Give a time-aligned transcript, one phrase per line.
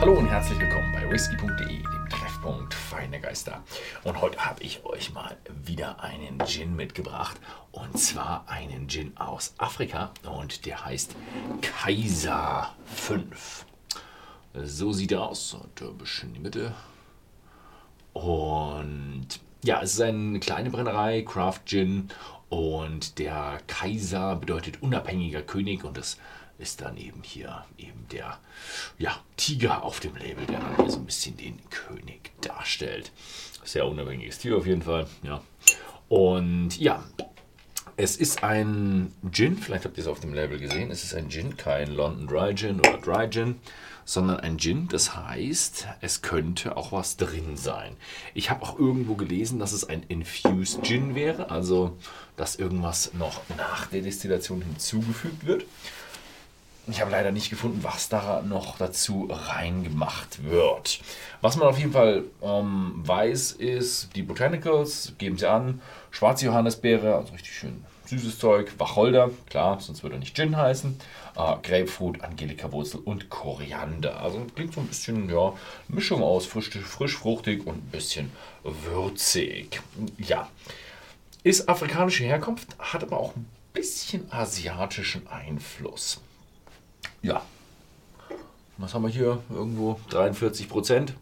[0.00, 3.62] Hallo und herzlich willkommen bei whisky.de, dem Treffpunkt Feine Geister.
[4.02, 5.36] Und heute habe ich euch mal
[5.66, 7.38] wieder einen Gin mitgebracht.
[7.70, 10.10] Und zwar einen Gin aus Afrika.
[10.26, 11.14] Und der heißt
[11.60, 13.66] Kaiser 5.
[14.64, 15.52] So sieht er aus.
[15.52, 16.74] Und ein bisschen in die Mitte.
[18.14, 19.26] Und
[19.62, 22.08] ja, es ist eine kleine Brennerei, Craft Gin.
[22.48, 25.84] Und der Kaiser bedeutet unabhängiger König.
[25.84, 26.16] Und das
[26.60, 28.38] ist dann eben hier eben der
[28.98, 33.12] ja, Tiger auf dem Label, der dann hier so ein bisschen den König darstellt.
[33.64, 35.06] Sehr unabhängiges Tier auf jeden Fall.
[35.22, 35.42] Ja.
[36.08, 37.04] Und ja,
[37.96, 40.90] es ist ein Gin, vielleicht habt ihr es auf dem Label gesehen.
[40.90, 43.56] Es ist ein Gin, kein London Dry Gin oder Dry Gin,
[44.04, 44.88] sondern ein Gin.
[44.88, 47.96] Das heißt, es könnte auch was drin sein.
[48.32, 51.96] Ich habe auch irgendwo gelesen, dass es ein Infused Gin wäre, also
[52.36, 55.64] dass irgendwas noch nach der Destillation hinzugefügt wird.
[56.86, 61.00] Ich habe leider nicht gefunden, was da noch dazu reingemacht wird.
[61.40, 65.80] Was man auf jeden Fall ähm, weiß, ist, die Botanicals geben sie an.
[66.10, 68.72] Schwarze Johannisbeere, also richtig schön süßes Zeug.
[68.78, 70.98] Wacholder, klar, sonst würde er nicht Gin heißen.
[71.36, 74.20] Äh, Grapefruit, Angelika-Wurzel und Koriander.
[74.20, 75.52] Also klingt so ein bisschen, ja,
[75.88, 78.32] Mischung aus frisch, frisch fruchtig und ein bisschen
[78.64, 79.80] würzig.
[80.18, 80.48] Ja,
[81.42, 86.20] ist afrikanische Herkunft, hat aber auch ein bisschen asiatischen Einfluss
[87.22, 87.42] ja,
[88.78, 89.42] was haben wir hier?
[89.50, 91.14] Irgendwo 43 Prozent.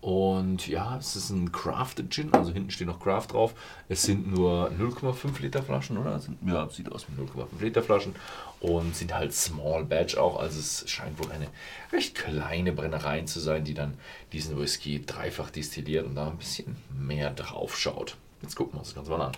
[0.00, 3.54] Und ja, es ist ein Crafted Gin, also hinten steht noch Craft drauf.
[3.88, 6.20] Es sind nur 0,5 Liter Flaschen, oder?
[6.46, 8.14] Ja, sieht aus wie 0,5 Liter Flaschen
[8.60, 10.38] und sind halt Small Batch auch.
[10.38, 11.46] Also es scheint wohl eine
[11.90, 13.96] recht kleine Brennerei zu sein, die dann
[14.32, 18.18] diesen Whisky dreifach destilliert und da ein bisschen mehr drauf schaut.
[18.42, 19.32] Jetzt gucken wir uns das Ganze mal an.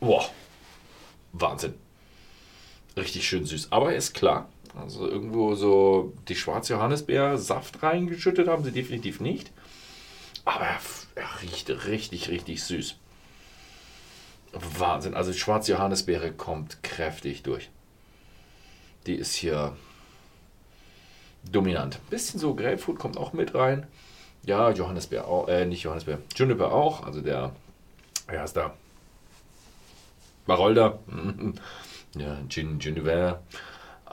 [0.00, 0.24] Boah,
[1.34, 1.74] Wahnsinn.
[2.96, 3.72] Richtig schön süß.
[3.72, 9.52] Aber er ist klar, also irgendwo so die schwarze Johannisbeer-Saft reingeschüttet haben sie definitiv nicht.
[10.44, 10.80] Aber er,
[11.14, 12.96] er riecht richtig, richtig süß.
[14.78, 15.14] Wahnsinn.
[15.14, 17.70] Also die schwarze Johannisbeere kommt kräftig durch.
[19.06, 19.76] Die ist hier
[21.50, 21.98] dominant.
[22.10, 23.86] Bisschen so Grapefruit kommt auch mit rein.
[24.44, 27.04] Ja, Johannisbeer auch, äh, nicht Johannisbeer, Juniper auch.
[27.04, 27.52] Also der,
[28.26, 28.74] wer ist da?
[30.46, 30.98] Wacholder.
[32.16, 33.42] ja, Gin, Juniper.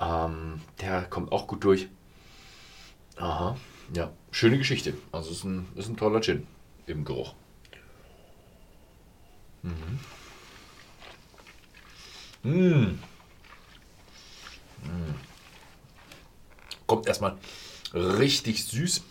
[0.01, 1.88] Ähm, der kommt auch gut durch.
[3.17, 3.56] Aha,
[3.94, 4.95] ja, schöne Geschichte.
[5.12, 6.47] Also ist ein, ist ein toller Gin
[6.88, 7.35] im Geruch.
[9.62, 10.00] Mhm.
[12.44, 12.97] Mmh.
[14.84, 15.13] Mmh.
[16.88, 17.38] Kommt erstmal
[17.94, 19.03] richtig süß.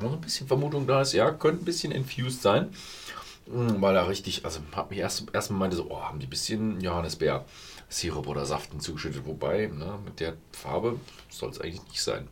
[0.00, 2.72] Noch ein bisschen Vermutung da ist, ja, könnte ein bisschen infused sein.
[3.46, 6.30] Mm, weil er richtig, also hat mich erst erstmal meinte so, oh, haben die ein
[6.30, 7.44] bisschen Johannisbeer
[7.88, 12.28] Sirup oder Saften zugeschüttet, wobei ne, mit der Farbe soll es eigentlich nicht sein.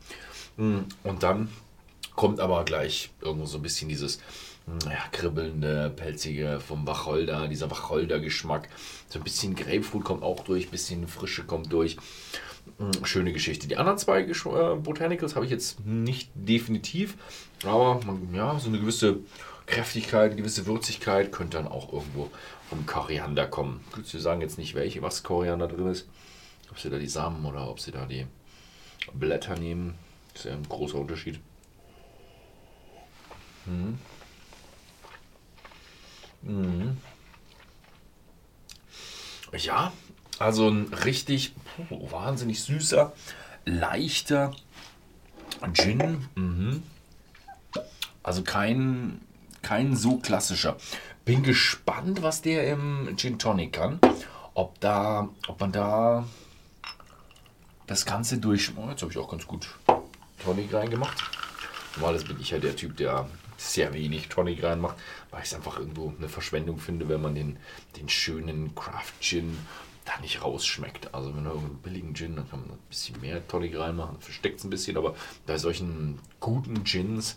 [0.56, 1.48] Mm, und dann
[2.16, 4.18] kommt aber gleich irgendwo so ein bisschen dieses
[4.66, 8.68] mm, ja, kribbelnde, pelzige vom Wacholder, dieser Wacholder-Geschmack.
[9.08, 11.96] So ein bisschen Grapefruit kommt auch durch, ein bisschen Frische kommt durch.
[13.02, 13.66] Schöne Geschichte.
[13.66, 17.16] Die anderen zwei äh, Botanicals habe ich jetzt nicht definitiv,
[17.64, 18.00] aber
[18.32, 19.18] ja, so eine gewisse
[19.66, 22.30] Kräftigkeit, gewisse Würzigkeit könnte dann auch irgendwo
[22.68, 23.84] vom Koriander kommen.
[23.92, 26.08] Gut, Sie sagen jetzt nicht, welche, was Koriander drin ist.
[26.70, 28.26] Ob Sie da die Samen oder ob Sie da die
[29.12, 29.94] Blätter nehmen.
[30.32, 31.40] Das ist ja ein großer Unterschied.
[33.66, 33.98] Mhm.
[36.42, 36.96] Mhm.
[39.56, 39.92] Ja,
[40.38, 41.52] also ein richtig
[41.90, 43.12] wahnsinnig süßer,
[43.64, 44.56] leichter
[45.74, 46.26] Gin.
[46.34, 46.82] Mhm.
[48.22, 49.20] Also kein
[49.62, 50.76] kein so klassischer.
[51.24, 54.00] Bin gespannt, was der im Gin Tonic kann.
[54.54, 56.26] Ob, da, ob man da
[57.86, 58.72] das Ganze durch.
[58.76, 59.68] Oh, jetzt habe ich auch ganz gut
[60.44, 61.18] Tonic reingemacht.
[61.96, 64.96] Normalerweise bin ich ja der Typ, der sehr wenig Tonic reinmacht,
[65.30, 67.58] weil ich es einfach irgendwo eine Verschwendung finde, wenn man den,
[67.96, 69.56] den schönen Craft Gin
[70.04, 71.14] da nicht rausschmeckt.
[71.14, 74.58] Also wenn man irgendeinen billigen Gin, dann kann man ein bisschen mehr Tonic reinmachen, versteckt
[74.58, 75.14] es ein bisschen, aber
[75.46, 77.36] bei solchen guten Gins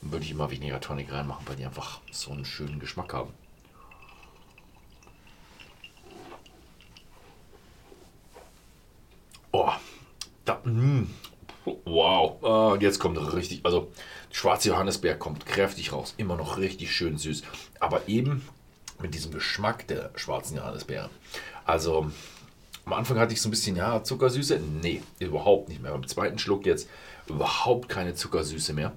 [0.00, 3.32] würde ich immer weniger Tonic reinmachen, weil die einfach so einen schönen Geschmack haben.
[9.52, 9.70] Oh,
[10.46, 11.08] da, mm,
[11.84, 13.92] wow, uh, jetzt kommt richtig, also
[14.30, 17.42] schwarze Johannisbeer kommt kräftig raus, immer noch richtig schön süß,
[17.78, 18.42] aber eben
[19.02, 21.10] mit diesem Geschmack der schwarzen Johannisbeere.
[21.64, 22.10] Also
[22.84, 24.60] am Anfang hatte ich so ein bisschen, ja, Zuckersüße.
[24.82, 25.92] Nee, überhaupt nicht mehr.
[25.92, 26.88] Beim zweiten Schluck jetzt
[27.28, 28.92] überhaupt keine Zuckersüße mehr.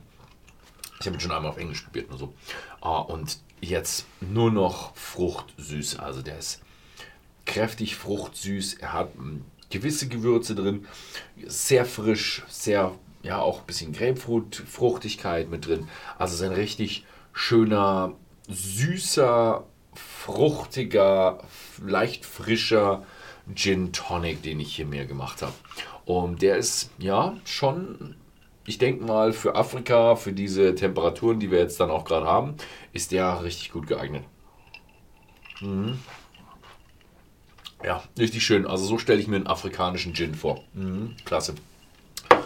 [1.00, 2.34] Ich habe ihn schon einmal auf Englisch probiert, nur so.
[2.82, 6.02] Ah, und jetzt nur noch Fruchtsüße.
[6.02, 6.62] Also der ist
[7.46, 8.76] kräftig fruchtsüß.
[8.76, 10.88] Er hat hm, gewisse Gewürze drin.
[11.46, 12.94] Sehr frisch, sehr
[13.26, 15.88] ja auch ein bisschen Grapefruit-Fruchtigkeit mit drin.
[16.18, 18.14] Also es ist ein richtig schöner,
[18.48, 19.66] süßer,
[19.96, 21.40] fruchtiger,
[21.84, 23.04] leicht frischer
[23.54, 25.54] Gin Tonic, den ich hier mir gemacht habe.
[26.06, 28.16] Und der ist ja schon,
[28.66, 32.56] ich denke mal, für Afrika, für diese Temperaturen, die wir jetzt dann auch gerade haben,
[32.94, 34.24] ist der richtig gut geeignet.
[35.62, 36.00] Mhm.
[37.84, 38.66] Ja, richtig schön.
[38.66, 40.64] Also so stelle ich mir einen afrikanischen Gin vor.
[40.74, 41.56] Mhm, klasse.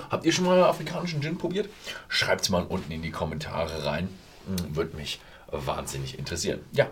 [0.09, 1.69] Habt ihr schon mal afrikanischen Gin probiert?
[2.07, 4.09] Schreibt es mal unten in die Kommentare rein.
[4.47, 6.59] Mhm, Würde mich wahnsinnig interessieren.
[6.71, 6.89] Ja,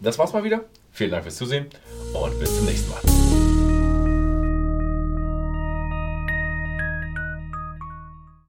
[0.00, 0.64] das war's mal wieder.
[0.92, 1.66] Vielen Dank fürs Zusehen
[2.12, 3.57] und bis zum nächsten Mal.